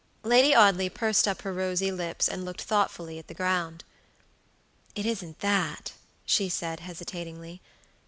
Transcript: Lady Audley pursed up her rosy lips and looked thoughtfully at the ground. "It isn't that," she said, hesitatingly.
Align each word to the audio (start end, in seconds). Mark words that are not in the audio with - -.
Lady 0.23 0.55
Audley 0.55 0.89
pursed 0.89 1.27
up 1.27 1.43
her 1.43 1.53
rosy 1.53 1.91
lips 1.91 2.27
and 2.27 2.43
looked 2.43 2.63
thoughtfully 2.63 3.19
at 3.19 3.27
the 3.27 3.35
ground. 3.35 3.83
"It 4.95 5.05
isn't 5.05 5.41
that," 5.41 5.91
she 6.25 6.49
said, 6.49 6.79
hesitatingly. 6.79 7.61